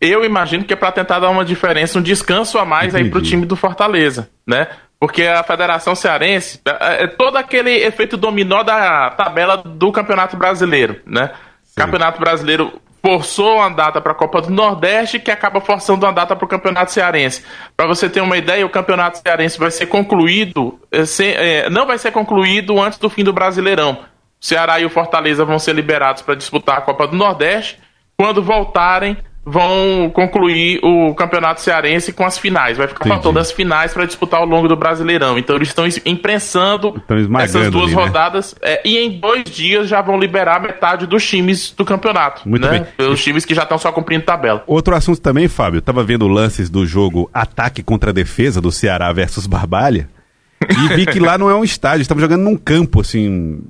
eu 0.00 0.24
imagino 0.24 0.64
que 0.64 0.74
é 0.74 0.76
para 0.76 0.92
tentar 0.92 1.20
dar 1.20 1.30
uma 1.30 1.44
diferença, 1.44 1.98
um 1.98 2.02
descanso 2.02 2.58
a 2.58 2.64
mais 2.64 2.88
Entendi. 2.88 3.04
aí 3.04 3.10
pro 3.10 3.22
time 3.22 3.46
do 3.46 3.56
Fortaleza, 3.56 4.28
né? 4.46 4.68
Porque 5.00 5.22
a 5.24 5.42
Federação 5.42 5.94
Cearense 5.94 6.60
é, 6.64 7.04
é 7.04 7.06
todo 7.06 7.36
aquele 7.36 7.70
efeito 7.70 8.16
dominó 8.16 8.62
da 8.62 9.10
tabela 9.10 9.56
do 9.56 9.90
Campeonato 9.90 10.36
Brasileiro, 10.36 11.00
né? 11.06 11.30
Sim. 11.64 11.74
Campeonato 11.76 12.20
Brasileiro 12.20 12.80
forçou 13.02 13.56
uma 13.56 13.68
data 13.68 14.00
para 14.00 14.12
a 14.12 14.14
Copa 14.14 14.40
do 14.40 14.50
Nordeste 14.50 15.18
que 15.18 15.30
acaba 15.30 15.60
forçando 15.60 16.06
uma 16.06 16.12
data 16.12 16.36
para 16.36 16.44
o 16.44 16.48
Campeonato 16.48 16.92
Cearense. 16.92 17.44
Para 17.76 17.86
você 17.86 18.08
ter 18.08 18.20
uma 18.20 18.36
ideia, 18.36 18.64
o 18.64 18.70
Campeonato 18.70 19.18
Cearense 19.18 19.58
vai 19.58 19.70
ser 19.70 19.86
concluído, 19.86 20.78
é, 20.92 21.68
não 21.68 21.86
vai 21.86 21.98
ser 21.98 22.12
concluído 22.12 22.80
antes 22.80 22.98
do 22.98 23.10
fim 23.10 23.24
do 23.24 23.32
Brasileirão. 23.32 23.98
O 24.40 24.44
Ceará 24.44 24.78
e 24.78 24.84
o 24.84 24.90
Fortaleza 24.90 25.44
vão 25.44 25.58
ser 25.58 25.74
liberados 25.74 26.22
para 26.22 26.36
disputar 26.36 26.78
a 26.78 26.80
Copa 26.80 27.06
do 27.06 27.16
Nordeste. 27.16 27.80
Quando 28.16 28.42
voltarem, 28.42 29.16
vão 29.44 30.10
concluir 30.14 30.78
o 30.82 31.14
campeonato 31.14 31.60
cearense 31.60 32.12
com 32.12 32.24
as 32.24 32.38
finais. 32.38 32.78
Vai 32.78 32.86
ficar 32.86 33.06
faltando 33.06 33.38
as 33.38 33.50
finais 33.50 33.92
para 33.92 34.04
disputar 34.04 34.40
ao 34.40 34.46
longo 34.46 34.68
do 34.68 34.76
Brasileirão. 34.76 35.36
Então 35.36 35.56
eles 35.56 35.68
estão 35.68 35.84
imprensando 36.06 37.02
essas 37.40 37.70
duas 37.70 37.86
ali, 37.86 37.96
né? 37.96 38.02
rodadas 38.02 38.54
né? 38.62 38.72
é, 38.74 38.82
e 38.84 38.98
em 38.98 39.18
dois 39.18 39.44
dias 39.44 39.88
já 39.88 40.00
vão 40.00 40.18
liberar 40.18 40.60
metade 40.60 41.06
dos 41.06 41.26
times 41.26 41.72
do 41.72 41.84
campeonato. 41.84 42.48
Muito 42.48 42.66
né? 42.66 42.86
bem. 42.96 43.08
Os 43.08 43.22
times 43.22 43.44
que 43.44 43.54
já 43.54 43.64
estão 43.64 43.78
só 43.78 43.90
cumprindo 43.90 44.24
tabela. 44.24 44.62
Outro 44.66 44.94
assunto 44.94 45.20
também, 45.20 45.48
Fábio. 45.48 45.82
Tava 45.82 46.04
vendo 46.04 46.28
lances 46.28 46.70
do 46.70 46.86
jogo 46.86 47.28
ataque 47.34 47.82
contra 47.82 48.12
defesa 48.12 48.60
do 48.60 48.70
Ceará 48.70 49.12
versus 49.12 49.46
Barbalha. 49.46 50.08
E 50.68 50.94
vi 50.94 51.06
que 51.06 51.18
lá 51.18 51.36
não 51.36 51.50
é 51.50 51.54
um 51.56 51.64
estádio, 51.64 52.02
estamos 52.02 52.22
jogando 52.22 52.42
num 52.42 52.56
campo, 52.56 53.00
assim, 53.00 53.60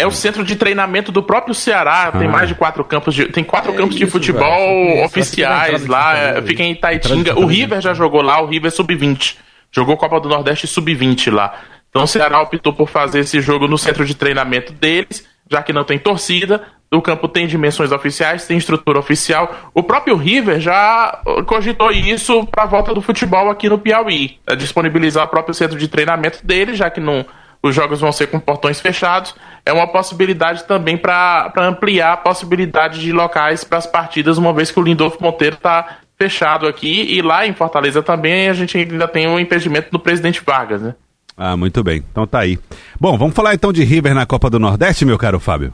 é 0.00 0.06
o 0.06 0.10
centro 0.10 0.44
de 0.44 0.56
treinamento 0.56 1.12
do 1.12 1.22
próprio 1.22 1.54
Ceará. 1.54 2.10
Ah. 2.12 2.18
Tem 2.18 2.28
mais 2.28 2.48
de 2.48 2.54
quatro 2.54 2.84
campos 2.84 3.14
de. 3.14 3.26
Tem 3.26 3.44
quatro 3.44 3.72
é 3.72 3.76
campos 3.76 3.94
isso, 3.94 4.04
de 4.04 4.10
futebol 4.10 5.04
oficiais 5.04 5.86
lá. 5.86 6.16
É, 6.16 6.42
fica 6.42 6.62
em 6.62 6.72
Itaitinga. 6.72 7.38
O 7.38 7.46
River 7.46 7.80
já 7.80 7.94
jogou 7.94 8.22
lá, 8.22 8.40
o 8.40 8.46
River 8.46 8.70
Sub-20. 8.70 9.36
Jogou 9.72 9.96
Copa 9.96 10.20
do 10.20 10.28
Nordeste 10.28 10.66
Sub-20 10.66 11.32
lá. 11.32 11.54
Então 11.90 12.02
o 12.02 12.06
Ceará 12.06 12.40
optou 12.40 12.72
por 12.72 12.88
fazer 12.88 13.20
esse 13.20 13.40
jogo 13.40 13.66
no 13.66 13.76
centro 13.76 14.04
de 14.04 14.14
treinamento 14.14 14.72
deles, 14.72 15.26
já 15.50 15.62
que 15.62 15.72
não 15.72 15.84
tem 15.84 15.98
torcida. 15.98 16.62
O 16.92 17.00
campo 17.00 17.28
tem 17.28 17.46
dimensões 17.46 17.92
oficiais, 17.92 18.46
tem 18.46 18.56
estrutura 18.56 18.98
oficial. 18.98 19.70
O 19.72 19.82
próprio 19.82 20.16
River 20.16 20.58
já 20.58 21.20
cogitou 21.46 21.92
isso 21.92 22.44
para 22.46 22.64
a 22.64 22.66
volta 22.66 22.92
do 22.92 23.00
futebol 23.00 23.48
aqui 23.48 23.68
no 23.68 23.78
Piauí. 23.78 24.38
É 24.44 24.56
disponibilizar 24.56 25.24
o 25.24 25.28
próprio 25.28 25.54
centro 25.54 25.78
de 25.78 25.86
treinamento 25.86 26.44
dele, 26.44 26.74
já 26.74 26.90
que 26.90 26.98
não 26.98 27.24
os 27.62 27.74
jogos 27.74 28.00
vão 28.00 28.12
ser 28.12 28.28
com 28.28 28.40
portões 28.40 28.80
fechados, 28.80 29.34
é 29.64 29.72
uma 29.72 29.86
possibilidade 29.86 30.64
também 30.64 30.96
para 30.96 31.52
ampliar 31.58 32.12
a 32.14 32.16
possibilidade 32.16 33.00
de 33.00 33.12
locais 33.12 33.64
para 33.64 33.78
as 33.78 33.86
partidas, 33.86 34.38
uma 34.38 34.52
vez 34.52 34.70
que 34.70 34.80
o 34.80 34.82
Lindolfo 34.82 35.22
Monteiro 35.22 35.56
está 35.56 35.98
fechado 36.18 36.66
aqui 36.66 37.14
e 37.14 37.22
lá 37.22 37.46
em 37.46 37.54
Fortaleza 37.54 38.02
também 38.02 38.48
a 38.48 38.52
gente 38.52 38.76
ainda 38.76 39.08
tem 39.08 39.26
o 39.26 39.38
impedimento 39.38 39.90
do 39.90 39.98
presidente 39.98 40.42
Vargas, 40.44 40.82
né? 40.82 40.94
Ah, 41.36 41.56
muito 41.56 41.82
bem. 41.82 42.04
Então 42.10 42.26
tá 42.26 42.40
aí. 42.40 42.58
Bom, 43.00 43.16
vamos 43.16 43.34
falar 43.34 43.54
então 43.54 43.72
de 43.72 43.82
River 43.82 44.14
na 44.14 44.26
Copa 44.26 44.50
do 44.50 44.58
Nordeste, 44.58 45.06
meu 45.06 45.16
caro 45.16 45.40
Fábio. 45.40 45.72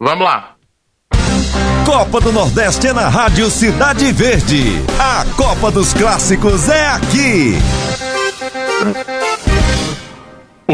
Vamos 0.00 0.24
lá. 0.24 0.54
Copa 1.86 2.20
do 2.20 2.32
Nordeste 2.32 2.88
é 2.88 2.92
na 2.92 3.08
Rádio 3.08 3.48
Cidade 3.50 4.10
Verde. 4.10 4.82
A 4.98 5.24
Copa 5.36 5.70
dos 5.70 5.92
Clássicos 5.92 6.68
é 6.68 6.88
aqui. 6.88 7.54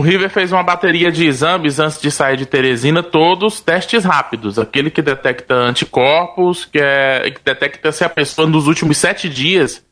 O 0.01 0.03
River 0.03 0.31
fez 0.31 0.51
uma 0.51 0.63
bateria 0.63 1.13
de 1.13 1.27
exames 1.27 1.79
antes 1.79 2.01
de 2.01 2.11
sair 2.11 2.39
de 2.39 2.47
Teresina, 2.47 3.03
todos 3.03 3.61
testes 3.61 4.03
rápidos. 4.03 4.59
Aquele 4.59 4.91
que 4.91 5.03
detecta 5.03 5.53
anticorpos, 5.53 6.65
que, 6.65 6.79
é, 6.79 7.31
que 7.31 7.45
detecta 7.45 7.93
se 7.93 8.03
a 8.03 8.09
pessoa 8.09 8.49
nos 8.49 8.67
últimos 8.67 8.97
sete 8.97 9.29
dias 9.29 9.85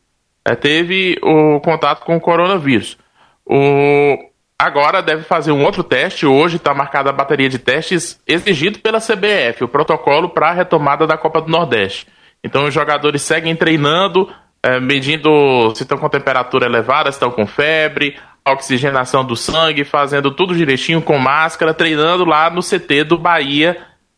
é, 0.47 0.55
teve 0.55 1.19
o 1.23 1.61
contato 1.61 2.07
com 2.07 2.17
o 2.17 2.21
coronavírus. 2.23 2.97
O, 3.45 4.17
agora 4.59 5.03
deve 5.03 5.25
fazer 5.25 5.53
um 5.53 5.63
outro 5.63 5.85
teste. 5.85 6.25
Hoje 6.25 6.57
está 6.57 6.73
marcada 6.73 7.11
a 7.11 7.13
bateria 7.13 7.51
de 7.51 7.59
testes 7.59 8.19
exigido 8.27 8.79
pela 8.79 9.01
CBF, 9.03 9.63
o 9.63 9.69
protocolo 9.69 10.31
para 10.31 10.49
a 10.49 10.55
retomada 10.55 11.07
da 11.07 11.19
Copa 11.19 11.43
do 11.43 11.51
Nordeste. 11.51 12.07
Então 12.43 12.65
os 12.65 12.73
jogadores 12.73 13.21
seguem 13.21 13.55
treinando, 13.55 14.27
é, 14.63 14.81
medindo 14.81 15.71
se 15.75 15.83
estão 15.83 15.99
com 15.99 16.09
temperatura 16.09 16.65
elevada, 16.65 17.13
se 17.13 17.17
estão 17.17 17.31
com 17.31 17.47
febre, 17.47 18.17
oxigenação 18.53 19.25
do 19.25 19.37
sangue, 19.37 19.85
fazendo 19.85 20.31
tudo 20.31 20.55
direitinho 20.55 21.03
com 21.03 21.19
máscara, 21.19 21.75
treinando 21.75 22.25
lá 22.25 22.51
no 22.51 22.63
CT 22.63 23.05
do 23.05 23.19
Bahia 23.19 23.77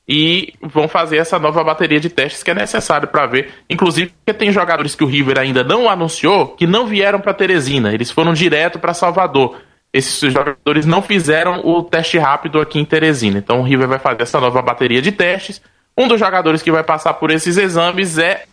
e 0.09 0.55
vão 0.61 0.89
fazer 0.89 1.19
essa 1.19 1.39
nova 1.39 1.63
bateria 1.63 2.01
de 2.01 2.11
testes 2.11 2.43
que 2.43 2.51
é 2.51 2.55
necessário 2.55 3.07
para 3.07 3.27
ver. 3.27 3.53
Inclusive, 3.71 4.13
porque 4.25 4.37
tem 4.37 4.51
jogadores 4.51 4.97
que 4.97 5.05
o 5.05 5.07
River 5.07 5.39
ainda 5.39 5.63
não 5.63 5.89
anunciou 5.89 6.49
que 6.49 6.67
não 6.67 6.87
vieram 6.87 7.21
para 7.21 7.33
Teresina, 7.33 7.95
eles 7.95 8.11
foram 8.11 8.33
direto 8.33 8.79
para 8.79 8.93
Salvador. 8.93 9.61
Esses 9.93 10.33
jogadores 10.33 10.85
não 10.85 11.01
fizeram 11.01 11.65
o 11.65 11.83
teste 11.83 12.19
rápido 12.19 12.61
aqui 12.61 12.79
em 12.79 12.85
Teresina. 12.85 13.39
Então 13.39 13.61
o 13.61 13.63
River 13.63 13.87
vai 13.87 13.99
fazer 13.99 14.23
essa 14.23 14.41
nova 14.41 14.61
bateria 14.61 15.01
de 15.01 15.13
testes. 15.13 15.63
Um 15.97 16.09
dos 16.09 16.19
jogadores 16.19 16.63
que 16.63 16.73
vai 16.73 16.83
passar 16.83 17.15
por 17.15 17.31
esses 17.31 17.57
exames 17.57 18.19
é 18.19 18.45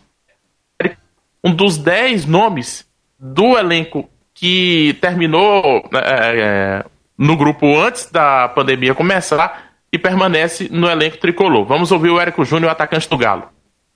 um 1.43 1.53
dos 1.53 1.77
10 1.77 2.25
nomes 2.25 2.87
do 3.19 3.57
elenco 3.57 4.09
que 4.39 4.95
terminou 5.01 5.83
é, 5.93 6.39
é, 6.39 6.85
no 7.17 7.35
grupo 7.35 7.65
antes 7.79 8.09
da 8.11 8.47
pandemia 8.47 8.93
começar 8.93 9.63
e 9.91 9.97
permanece 9.97 10.69
no 10.71 10.87
elenco 10.87 11.17
tricolor. 11.17 11.65
Vamos 11.65 11.91
ouvir 11.91 12.11
o 12.11 12.19
Érico 12.19 12.45
Júnior, 12.45 12.71
atacante 12.71 13.09
do 13.09 13.17
Galo. 13.17 13.43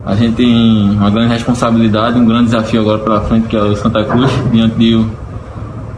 A 0.04 0.16
gente 0.16 0.38
tem 0.38 0.90
uma 0.92 1.12
grande 1.12 1.34
responsabilidade, 1.34 2.18
um 2.18 2.26
grande 2.26 2.46
desafio 2.46 2.82
agora 2.82 3.00
pela 3.00 3.22
frente, 3.22 3.48
que 3.48 3.56
é 3.56 3.62
o 3.62 3.76
Santa 3.76 4.04
Cruz, 4.04 4.32
diante 4.52 4.76
de, 4.76 5.06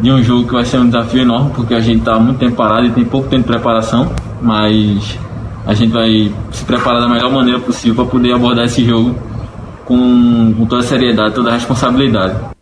de 0.01 0.12
um 0.12 0.21
jogo 0.21 0.45
que 0.45 0.53
vai 0.53 0.65
ser 0.65 0.77
um 0.77 0.88
desafio 0.88 1.21
enorme, 1.21 1.51
porque 1.55 1.73
a 1.73 1.79
gente 1.79 2.00
está 2.00 2.19
muito 2.19 2.38
tempo 2.38 2.57
parado 2.57 2.85
e 2.85 2.91
tem 2.91 3.05
pouco 3.05 3.29
tempo 3.29 3.43
de 3.43 3.47
preparação, 3.47 4.13
mas 4.41 5.17
a 5.65 5.73
gente 5.73 5.93
vai 5.93 6.33
se 6.51 6.65
preparar 6.65 7.00
da 7.00 7.07
melhor 7.07 7.31
maneira 7.31 7.62
possível 7.62 8.03
para 8.03 8.12
poder 8.12 8.33
abordar 8.33 8.65
esse 8.65 8.83
jogo 8.83 9.15
com, 9.85 10.53
com 10.57 10.65
toda 10.65 10.81
a 10.81 10.85
seriedade, 10.85 11.33
toda 11.33 11.51
a 11.51 11.53
responsabilidade. 11.53 12.52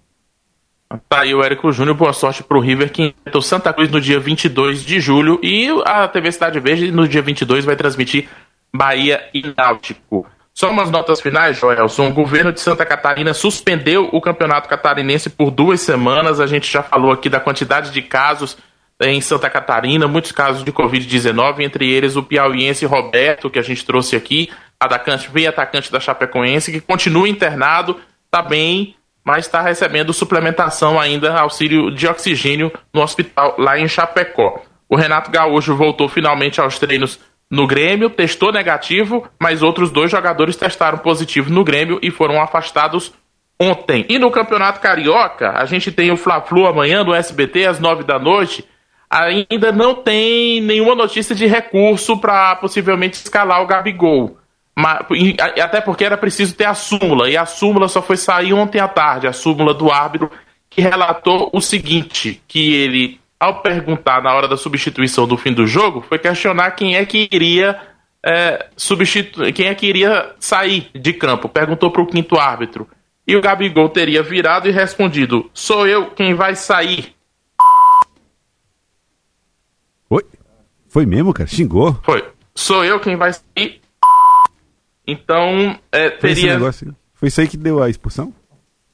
Tá 1.08 1.22
aí 1.22 1.34
o 1.34 1.44
Érico 1.44 1.72
Júnior, 1.72 1.96
boa 1.96 2.14
sorte 2.14 2.44
pro 2.44 2.60
River, 2.60 2.92
que 2.92 3.04
enfrentou 3.04 3.42
Santa 3.42 3.72
Cruz 3.72 3.90
no 3.90 4.02
dia 4.02 4.20
22 4.20 4.84
de 4.84 5.00
julho. 5.00 5.40
E 5.42 5.70
a 5.86 6.08
TV 6.08 6.32
Cidade 6.32 6.60
Verde, 6.60 6.92
no 6.92 7.08
dia 7.08 7.22
22, 7.22 7.66
vai 7.66 7.76
transmitir 7.76 8.28
Bahia 8.74 9.24
e 9.34 9.54
Náutico. 9.56 10.26
Só 10.54 10.70
umas 10.70 10.92
notas 10.92 11.22
finais, 11.22 11.58
Joelson. 11.58 12.10
O 12.10 12.14
governo 12.14 12.52
de 12.52 12.60
Santa 12.60 12.86
Catarina 12.86 13.34
suspendeu 13.34 14.10
o 14.12 14.20
campeonato 14.20 14.68
catarinense 14.68 15.30
por 15.30 15.50
duas 15.50 15.82
semanas. 15.82 16.40
A 16.40 16.48
gente 16.48 16.72
já 16.72 16.84
falou 16.84 17.12
aqui 17.12 17.30
da 17.30 17.40
quantidade 17.40 17.92
de 17.92 18.02
casos 18.02 18.58
em 19.00 19.20
Santa 19.22 19.50
Catarina, 19.50 20.08
muitos 20.08 20.32
casos 20.32 20.64
de 20.64 20.72
Covid-19, 20.72 21.62
entre 21.62 21.90
eles 21.90 22.16
o 22.16 22.22
piauiense 22.22 22.86
Roberto, 22.86 23.50
que 23.50 23.58
a 23.58 23.64
gente 23.64 23.84
trouxe 23.84 24.16
aqui, 24.16 24.52
atacante, 24.80 25.30
veio 25.32 25.50
atacante 25.50 25.92
da 25.92 26.00
Chapecoense, 26.00 26.72
que 26.72 26.80
continua 26.80 27.28
internado, 27.28 28.00
está 28.28 28.44
bem, 28.44 28.96
mas 29.24 29.46
está 29.46 29.62
recebendo 29.62 30.14
suplementação 30.14 31.00
ainda, 31.00 31.40
auxílio 31.40 31.92
de 31.92 32.08
oxigênio 32.08 32.72
no 32.94 33.02
hospital 33.02 33.56
lá 33.58 33.80
em 33.80 33.88
Chapecó. 33.88 34.62
O 34.90 34.96
Renato 34.96 35.32
Gaúcho 35.32 35.76
voltou 35.76 36.10
finalmente 36.10 36.60
aos 36.60 36.78
treinos 36.78 37.20
no 37.50 37.68
Grêmio, 37.68 38.10
testou 38.10 38.52
negativo, 38.52 39.28
mas 39.40 39.62
outros 39.62 39.92
dois 39.92 40.10
jogadores 40.10 40.56
testaram 40.56 40.98
positivo 40.98 41.52
no 41.52 41.64
Grêmio 41.64 42.00
e 42.02 42.10
foram 42.10 42.42
afastados 42.42 43.14
ontem. 43.60 44.06
E 44.10 44.18
no 44.18 44.32
Campeonato 44.32 44.80
Carioca, 44.80 45.52
a 45.52 45.66
gente 45.66 45.92
tem 45.92 46.12
o 46.12 46.18
Fla-Flu 46.18 46.66
amanhã 46.66 47.04
no 47.04 47.14
SBT 47.14 47.68
às 47.68 47.80
nove 47.80 48.04
da 48.04 48.18
noite. 48.18 48.66
Ainda 49.10 49.72
não 49.72 49.94
tem 49.94 50.62
nenhuma 50.62 50.96
notícia 50.96 51.36
de 51.36 51.46
recurso 51.46 52.18
para 52.18 52.56
possivelmente 52.56 53.18
escalar 53.18 53.62
o 53.62 53.68
Gabigol. 53.68 54.38
Até 54.76 55.82
porque 55.82 56.06
era 56.06 56.18
preciso 56.18 56.56
ter 56.56 56.66
a 56.66 56.74
súmula, 56.74 57.30
e 57.30 57.36
a 57.36 57.46
súmula 57.46 57.88
só 57.88 58.02
foi 58.02 58.18
sair 58.18 58.54
ontem 58.54 58.80
à 58.80 58.88
tarde, 58.88 59.28
a 59.28 59.34
súmula 59.34 59.74
do 59.74 59.92
árbitro, 59.92 60.32
que 60.70 60.82
relatou 60.82 61.50
o 61.54 61.62
seguinte: 61.62 62.42
que 62.48 62.74
ele, 62.74 63.20
ao 63.40 63.62
perguntar 63.62 64.24
na 64.24 64.34
hora 64.34 64.48
da 64.48 64.58
substituição 64.58 65.28
do 65.28 65.38
fim 65.38 65.54
do 65.54 65.68
jogo, 65.68 66.02
foi 66.08 66.18
questionar 66.18 66.72
quem 66.72 66.96
é 66.96 67.06
que 67.06 67.28
iria 67.32 67.80
é, 68.24 68.68
substituir, 68.78 69.52
quem 69.52 69.68
é 69.68 69.76
que 69.76 69.86
iria 69.86 70.34
sair 70.40 70.90
de 70.94 71.14
campo. 71.14 71.50
Perguntou 71.50 71.92
para 71.92 72.02
o 72.02 72.08
quinto 72.08 72.38
árbitro. 72.38 72.88
E 73.28 73.36
o 73.36 73.42
Gabigol 73.42 73.90
teria 73.90 74.24
virado 74.24 74.68
e 74.70 74.72
respondido: 74.72 75.50
Sou 75.54 75.86
eu 75.86 76.12
quem 76.12 76.34
vai 76.34 76.56
sair. 76.56 77.14
Oi? 80.10 80.24
Foi 80.88 81.06
mesmo, 81.06 81.34
cara? 81.34 81.48
Xingou? 81.48 82.00
Foi. 82.04 82.24
Sou 82.54 82.84
eu 82.84 83.00
quem 83.00 83.16
vai 83.16 83.32
sair 83.34 83.81
então, 85.06 85.78
é, 85.92 86.10
teria. 86.10 86.60
Foi 87.14 87.28
isso 87.28 87.42
aí 87.42 87.48
que 87.48 87.58
deu 87.58 87.82
a 87.82 87.90
expulsão? 87.90 88.34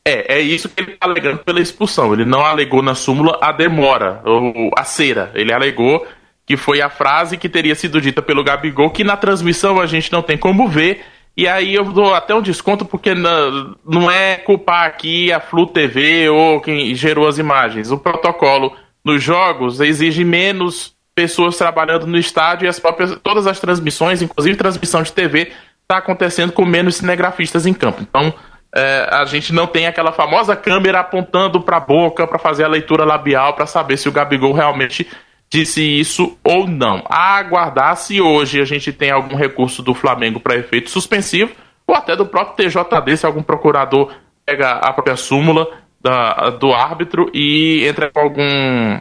É, 0.06 0.38
é 0.38 0.40
isso 0.40 0.70
que 0.70 0.82
ele 0.82 0.92
está 0.94 1.06
alegando 1.06 1.40
pela 1.40 1.60
expulsão. 1.60 2.14
Ele 2.14 2.26
não 2.26 2.46
alegou 2.46 2.82
na 2.82 2.96
súmula 2.96 3.38
a 3.42 3.52
demora, 3.52 4.22
ou 4.26 4.72
a 4.78 4.84
cera. 4.84 5.32
Ele 5.36 5.54
alegou 5.54 6.08
que 6.46 6.56
foi 6.56 6.82
a 6.82 6.90
frase 6.90 7.38
que 7.38 7.50
teria 7.50 7.76
sido 7.76 8.00
dita 8.00 8.22
pelo 8.22 8.44
Gabigol, 8.44 8.90
que 8.90 9.04
na 9.04 9.18
transmissão 9.18 9.82
a 9.82 9.86
gente 9.86 10.12
não 10.14 10.22
tem 10.22 10.38
como 10.38 10.68
ver. 10.68 11.02
E 11.36 11.46
aí 11.46 11.76
eu 11.76 11.84
dou 11.84 12.16
até 12.16 12.34
um 12.34 12.42
desconto, 12.42 12.86
porque 12.86 13.14
não 13.14 14.10
é 14.10 14.38
culpar 14.38 14.86
aqui 14.86 15.32
a 15.32 15.42
Flu 15.42 15.68
TV 15.68 16.30
ou 16.30 16.62
quem 16.62 16.96
gerou 16.96 17.28
as 17.28 17.38
imagens. 17.38 17.92
O 17.92 17.98
protocolo 17.98 18.74
nos 19.04 19.22
jogos 19.22 19.82
exige 19.82 20.24
menos 20.24 20.96
pessoas 21.14 21.58
trabalhando 21.58 22.08
no 22.08 22.18
estádio 22.18 22.66
e 22.66 22.70
as 22.70 22.80
próprias, 22.80 23.18
todas 23.22 23.46
as 23.46 23.60
transmissões, 23.60 24.22
inclusive 24.22 24.56
transmissão 24.56 25.02
de 25.02 25.12
TV, 25.12 25.52
está 25.88 26.00
acontecendo 26.00 26.52
com 26.52 26.66
menos 26.66 26.98
cinegrafistas 26.98 27.66
em 27.66 27.74
campo. 27.74 28.02
Então, 28.02 28.34
é, 28.76 29.08
a 29.10 29.24
gente 29.24 29.54
não 29.54 29.66
tem 29.66 29.88
aquela 29.88 30.12
famosa 30.12 30.54
câmera 30.54 31.00
apontando 31.00 31.62
para 31.62 31.78
a 31.78 31.80
boca 31.80 32.28
para 32.28 32.38
fazer 32.38 32.66
a 32.66 32.68
leitura 32.68 33.06
labial 33.06 33.54
para 33.54 33.66
saber 33.66 33.96
se 33.96 34.10
o 34.10 34.12
Gabigol 34.12 34.52
realmente 34.52 35.08
disse 35.50 35.82
isso 35.82 36.38
ou 36.44 36.68
não. 36.68 37.06
A 37.10 37.38
aguardar 37.38 37.96
se 37.96 38.20
hoje 38.20 38.60
a 38.60 38.66
gente 38.66 38.92
tem 38.92 39.12
algum 39.12 39.38
recurso 39.38 39.82
do 39.82 39.94
Flamengo 39.94 40.42
para 40.42 40.58
efeito 40.58 40.90
suspensivo 40.90 41.54
ou 41.88 41.96
até 41.96 42.18
do 42.18 42.26
próprio 42.26 42.70
TJD, 42.70 43.16
se 43.16 43.26
algum 43.26 43.42
procurador 43.42 44.12
pega 44.46 44.72
a 44.72 44.92
própria 44.92 45.16
súmula 45.16 45.66
da, 46.02 46.50
do 46.50 46.74
árbitro 46.74 47.32
e 47.34 47.88
entra 47.88 48.12
com 48.12 48.20
algum 48.20 49.00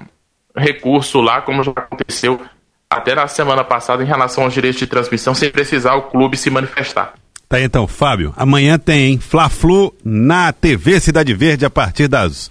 recurso 0.57 1.21
lá, 1.21 1.43
como 1.43 1.65
já 1.65 1.73
aconteceu 1.73 2.41
até 2.97 3.15
na 3.15 3.29
semana 3.29 3.63
passada 3.63 4.03
em 4.03 4.07
relação 4.07 4.45
aos 4.45 4.55
direitos 4.55 4.79
de 4.79 4.87
transmissão, 4.87 5.35
sem 5.35 5.51
precisar 5.51 5.95
o 5.95 6.03
clube 6.03 6.37
se 6.37 6.51
manifestar. 6.51 7.15
Tá 7.49 7.61
então, 7.61 7.87
Fábio, 7.87 8.35
amanhã 8.37 8.79
tem 8.79 9.19
Fla-Flu 9.19 9.95
na 10.05 10.53
TV 10.53 10.99
Cidade 10.99 11.33
Verde 11.33 11.65
a 11.65 11.71
partir 11.71 12.09
das 12.09 12.51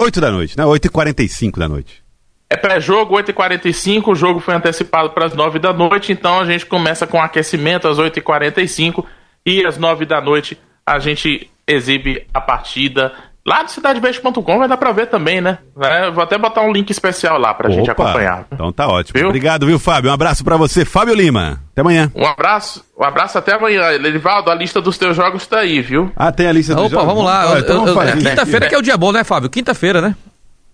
8 0.00 0.20
da 0.20 0.30
noite, 0.30 0.56
né? 0.56 0.64
8h45 0.64 1.58
da 1.58 1.68
noite. 1.68 2.02
É 2.48 2.56
pré-jogo, 2.56 3.16
8h45, 3.16 4.08
o 4.08 4.14
jogo 4.14 4.40
foi 4.40 4.54
antecipado 4.54 5.10
para 5.10 5.26
as 5.26 5.34
9 5.34 5.58
da 5.58 5.72
noite, 5.72 6.12
então 6.12 6.40
a 6.40 6.44
gente 6.44 6.64
começa 6.64 7.06
com 7.06 7.20
aquecimento 7.20 7.88
às 7.88 7.98
8h45 7.98 9.04
e 9.44 9.66
às 9.66 9.76
9 9.76 10.06
da 10.06 10.20
noite 10.20 10.56
a 10.86 10.98
gente 11.00 11.50
exibe 11.66 12.24
a 12.32 12.40
partida 12.40 13.12
Lá 13.46 13.62
do 13.62 13.70
cidadebeijo.com 13.70 14.58
vai 14.58 14.66
dar 14.66 14.76
pra 14.76 14.90
ver 14.90 15.06
também, 15.06 15.40
né? 15.40 15.58
É, 15.80 16.10
vou 16.10 16.24
até 16.24 16.36
botar 16.36 16.62
um 16.62 16.72
link 16.72 16.90
especial 16.90 17.38
lá 17.38 17.54
pra 17.54 17.68
Opa, 17.68 17.76
gente 17.76 17.88
acompanhar. 17.88 18.44
Então 18.52 18.72
tá 18.72 18.88
ótimo. 18.88 19.20
Viu? 19.20 19.28
Obrigado, 19.28 19.66
viu, 19.66 19.78
Fábio? 19.78 20.10
Um 20.10 20.14
abraço 20.14 20.42
pra 20.42 20.56
você, 20.56 20.84
Fábio 20.84 21.14
Lima. 21.14 21.60
Até 21.70 21.80
amanhã. 21.80 22.10
Um 22.12 22.26
abraço, 22.26 22.84
um 22.98 23.04
abraço 23.04 23.38
até 23.38 23.54
amanhã. 23.54 23.92
Elivaldo, 23.92 24.50
a 24.50 24.54
lista 24.54 24.80
dos 24.80 24.98
teus 24.98 25.14
jogos 25.14 25.46
tá 25.46 25.60
aí, 25.60 25.80
viu? 25.80 26.10
Ah, 26.16 26.32
tem 26.32 26.48
a 26.48 26.52
lista 26.52 26.74
dos 26.74 26.86
Opa, 26.86 26.90
jogos? 26.90 27.04
Opa, 27.04 27.14
vamos 27.14 27.24
lá. 27.24 27.54
Ah, 27.54 27.58
então 27.60 27.84
Quinta-feira 28.18 28.68
que 28.68 28.74
é 28.74 28.78
o 28.78 28.82
dia 28.82 28.96
bom, 28.96 29.12
né, 29.12 29.22
Fábio? 29.22 29.48
Quinta-feira, 29.48 30.00
né? 30.00 30.16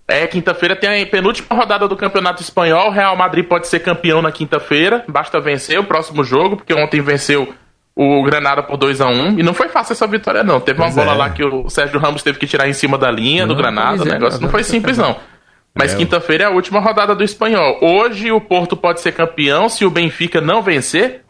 É, 0.09 0.26
quinta-feira 0.26 0.75
tem 0.75 1.02
a 1.02 1.07
penúltima 1.07 1.55
rodada 1.55 1.87
do 1.87 1.97
Campeonato 1.97 2.43
Espanhol. 2.43 2.91
Real 2.91 3.17
Madrid 3.17 3.47
pode 3.47 3.67
ser 3.69 3.81
campeão 3.81 4.23
na 4.23 4.33
quinta-feira. 4.33 5.05
Basta 5.09 5.41
vencer 5.41 5.79
o 5.79 5.85
próximo 5.85 6.25
jogo, 6.25 6.57
porque 6.57 6.75
ontem 6.75 7.00
venceu 7.00 7.55
o 7.94 8.22
Granada 8.22 8.62
por 8.62 8.76
2 8.76 9.00
a 9.00 9.06
1 9.06 9.11
um, 9.11 9.38
E 9.38 9.42
não 9.42 9.52
foi 9.52 9.68
fácil 9.68 9.92
essa 9.92 10.06
vitória, 10.06 10.42
não. 10.42 10.61
Teve 10.61 10.78
pois 10.78 10.94
uma 10.94 11.04
bola 11.04 11.14
é. 11.14 11.18
lá 11.18 11.30
que 11.30 11.44
o 11.44 11.68
Sérgio 11.68 12.00
Ramos 12.00 12.22
teve 12.22 12.38
que 12.38 12.46
tirar 12.46 12.68
em 12.68 12.72
cima 12.72 12.96
da 12.96 13.11
linha 13.11 13.46
não, 13.46 13.54
do 13.54 13.61
Granada. 13.61 14.02
O 14.02 14.08
é, 14.08 14.12
negócio 14.12 14.40
não 14.40 14.49
foi 14.49 14.64
simples, 14.64 14.96
não. 14.96 15.16
Mas 15.75 15.94
é. 15.94 15.96
quinta-feira 15.96 16.44
é 16.44 16.46
a 16.46 16.50
última 16.50 16.80
rodada 16.80 17.14
do 17.14 17.22
espanhol. 17.22 17.78
Hoje 17.82 18.30
o 18.30 18.40
Porto 18.40 18.76
pode 18.76 19.00
ser 19.00 19.12
campeão 19.12 19.68
se 19.68 19.84
o 19.84 19.90
Benfica 19.90 20.40
não 20.40 20.62
vencer. 20.62 21.22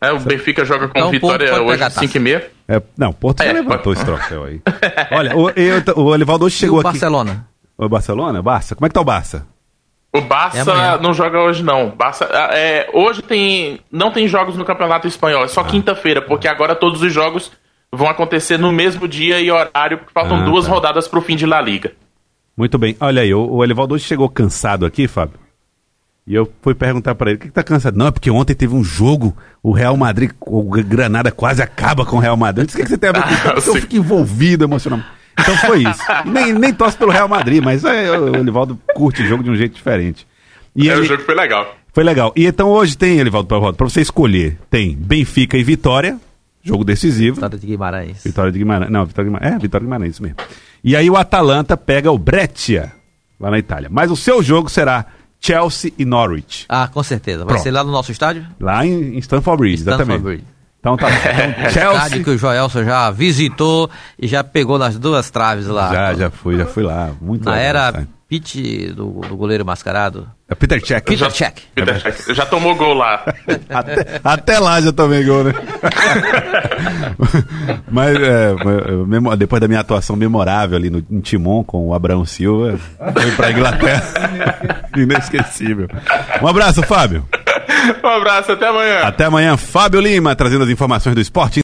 É, 0.00 0.12
o 0.12 0.18
Benfica 0.18 0.64
joga 0.64 0.88
com 0.88 0.98
então, 0.98 1.10
vitória 1.10 1.62
hoje 1.62 1.82
às 1.82 1.92
5 1.94 2.16
e 2.16 2.20
meia. 2.20 2.50
É, 2.68 2.82
não, 2.98 3.10
o 3.10 3.14
Porto 3.14 3.40
é, 3.40 3.52
levantou 3.52 3.94
pode... 3.94 3.98
esse 3.98 4.04
troféu 4.04 4.44
aí. 4.44 4.60
Olha, 5.12 5.36
o, 5.36 5.50
eu, 5.50 5.82
o 5.96 6.14
Elivaldo 6.14 6.44
hoje 6.44 6.56
chegou 6.56 6.78
e 6.78 6.78
o 6.78 6.80
aqui. 6.80 6.98
Barcelona. 6.98 7.46
O 7.78 7.88
Barcelona? 7.88 8.42
Barça? 8.42 8.74
Como 8.74 8.86
é 8.86 8.88
que 8.88 8.94
tá 8.94 9.00
o 9.00 9.04
Barça? 9.04 9.46
O 10.12 10.20
Barça 10.20 10.72
é 10.72 11.00
não 11.00 11.14
joga 11.14 11.40
hoje, 11.40 11.62
não. 11.62 11.88
Barça, 11.88 12.26
é, 12.52 12.88
hoje 12.92 13.22
tem. 13.22 13.80
Não 13.90 14.10
tem 14.10 14.28
jogos 14.28 14.56
no 14.56 14.64
Campeonato 14.64 15.08
Espanhol, 15.08 15.44
é 15.44 15.48
só 15.48 15.62
ah. 15.62 15.64
quinta-feira, 15.64 16.20
porque 16.20 16.46
agora 16.46 16.74
todos 16.74 17.00
os 17.00 17.10
jogos 17.10 17.50
vão 17.90 18.08
acontecer 18.08 18.58
no 18.58 18.70
mesmo 18.70 19.08
dia 19.08 19.40
e 19.40 19.50
horário, 19.50 19.98
porque 19.98 20.12
faltam 20.12 20.42
ah, 20.42 20.44
duas 20.44 20.66
tá. 20.66 20.72
rodadas 20.72 21.08
para 21.08 21.18
o 21.18 21.22
fim 21.22 21.34
de 21.34 21.46
La 21.46 21.62
Liga. 21.62 21.92
Muito 22.54 22.76
bem. 22.76 22.94
Olha 23.00 23.22
aí, 23.22 23.32
o, 23.32 23.50
o 23.50 23.64
Elivaldo 23.64 23.94
hoje 23.94 24.04
chegou 24.04 24.28
cansado 24.28 24.84
aqui, 24.84 25.08
Fábio. 25.08 25.40
E 26.26 26.34
eu 26.34 26.50
fui 26.60 26.74
perguntar 26.74 27.14
para 27.14 27.30
ele, 27.30 27.38
o 27.38 27.40
que, 27.40 27.48
que 27.48 27.52
tá 27.52 27.64
cansado? 27.64 27.96
Não, 27.96 28.06
é 28.06 28.10
porque 28.10 28.30
ontem 28.30 28.54
teve 28.54 28.74
um 28.74 28.84
jogo, 28.84 29.36
o 29.62 29.72
Real 29.72 29.96
Madrid, 29.96 30.30
o 30.40 30.62
Granada 30.62 31.32
quase 31.32 31.62
acaba 31.62 32.04
com 32.04 32.16
o 32.16 32.20
Real 32.20 32.36
Madrid. 32.36 32.64
Eu 32.64 32.66
disse, 32.66 32.76
o 32.76 32.80
que, 32.80 32.84
que 32.84 32.90
você 32.90 32.98
tem 32.98 33.10
a 33.10 33.12
ver 33.12 33.22
com 33.22 33.30
isso? 33.30 33.48
Ah, 33.48 33.54
eu, 33.66 33.74
eu 33.74 33.80
fico 33.80 33.96
envolvido 33.96 34.62
emocionalmente. 34.62 35.21
Então 35.42 35.56
foi 35.58 35.82
isso. 35.82 36.00
nem, 36.26 36.52
nem 36.52 36.72
torce 36.72 36.96
pelo 36.96 37.10
Real 37.10 37.28
Madrid, 37.28 37.62
mas 37.62 37.84
é, 37.84 38.10
o 38.18 38.34
Elivaldo 38.36 38.78
curte 38.94 39.22
o 39.22 39.26
jogo 39.26 39.42
de 39.42 39.50
um 39.50 39.56
jeito 39.56 39.74
diferente. 39.74 40.26
E 40.74 40.88
é, 40.88 40.92
ele, 40.92 41.02
o 41.02 41.04
jogo 41.04 41.22
foi 41.22 41.34
legal. 41.34 41.76
Foi 41.92 42.02
legal. 42.02 42.32
E 42.34 42.46
então 42.46 42.68
hoje 42.70 42.96
tem, 42.96 43.18
Elivaldo, 43.18 43.46
para 43.74 43.86
você 43.86 44.00
escolher, 44.00 44.58
tem 44.70 44.96
Benfica 44.96 45.58
e 45.58 45.62
Vitória, 45.62 46.18
jogo 46.62 46.84
decisivo. 46.84 47.34
Vitória 47.36 47.58
de 47.58 47.66
Guimarães. 47.66 48.24
Vitória 48.24 48.50
de 48.52 48.58
Guimarães. 48.58 48.90
Não, 48.90 49.04
Vitória 49.04 49.30
de 49.30 49.34
Guimarães. 49.34 49.54
É, 49.54 49.58
Vitória 49.58 49.80
de 49.80 49.86
Guimarães, 49.86 50.12
isso 50.14 50.22
mesmo. 50.22 50.36
E 50.82 50.96
aí 50.96 51.10
o 51.10 51.16
Atalanta 51.16 51.76
pega 51.76 52.10
o 52.10 52.18
Breccia, 52.18 52.92
lá 53.38 53.50
na 53.50 53.58
Itália. 53.58 53.88
Mas 53.92 54.10
o 54.10 54.16
seu 54.16 54.42
jogo 54.42 54.68
será 54.70 55.04
Chelsea 55.38 55.92
e 55.98 56.04
Norwich. 56.04 56.64
Ah, 56.68 56.88
com 56.88 57.02
certeza. 57.02 57.38
Vai 57.40 57.48
Pronto. 57.54 57.62
ser 57.62 57.70
lá 57.72 57.84
no 57.84 57.90
nosso 57.90 58.10
estádio? 58.12 58.46
Lá 58.60 58.86
em, 58.86 59.16
em 59.16 59.18
Stanford 59.18 59.58
Bridge, 59.60 59.78
Stanford 59.82 60.02
exatamente. 60.02 60.24
Bridge. 60.24 60.51
Então 60.82 60.96
tá. 60.96 61.06
Então, 61.62 61.70
Chelsea. 61.70 61.92
Estádio 61.92 62.24
que 62.24 62.30
o 62.30 62.36
Joelson 62.38 62.82
já 62.82 63.10
visitou 63.12 63.88
e 64.18 64.26
já 64.26 64.42
pegou 64.42 64.78
nas 64.78 64.98
duas 64.98 65.30
traves 65.30 65.68
lá. 65.68 65.94
Já, 65.94 66.14
já 66.14 66.30
fui, 66.30 66.58
já 66.58 66.66
fui 66.66 66.82
lá. 66.82 67.12
Muito 67.20 67.44
Na 67.44 67.52
legal, 67.52 67.68
era 67.68 68.06
Pete 68.28 68.88
do, 68.88 69.20
do, 69.20 69.36
goleiro 69.36 69.64
mascarado. 69.64 70.26
É 70.48 70.54
Peter 70.56 70.80
Check. 70.82 71.04
Peter 71.04 71.30
Check. 71.30 71.58
Peter 71.74 72.00
Check. 72.00 72.34
Já 72.34 72.46
tomou 72.46 72.74
gol 72.74 72.94
lá. 72.94 73.22
até, 73.70 74.20
até, 74.24 74.58
lá 74.58 74.80
já 74.80 74.90
tomei 74.90 75.22
gol, 75.22 75.44
né? 75.44 75.52
Mas 77.88 78.16
é, 78.16 79.36
depois 79.36 79.60
da 79.60 79.68
minha 79.68 79.80
atuação 79.80 80.16
memorável 80.16 80.76
ali 80.76 80.90
no, 80.90 81.04
em 81.10 81.20
Timon 81.20 81.62
com 81.62 81.88
o 81.88 81.94
Abraão 81.94 82.24
Silva, 82.24 82.76
foi 83.12 83.30
pra 83.32 83.52
Inglaterra. 83.52 84.88
Inesquecível. 84.96 85.88
Um 86.40 86.48
abraço, 86.48 86.82
Fábio. 86.82 87.24
Um 88.02 88.08
abraço, 88.08 88.52
até 88.52 88.68
amanhã. 88.68 89.00
Até 89.02 89.24
amanhã, 89.24 89.56
Fábio 89.56 90.00
Lima, 90.00 90.34
trazendo 90.34 90.64
as 90.64 90.70
informações 90.70 91.14
do 91.14 91.20
esporte. 91.20 91.60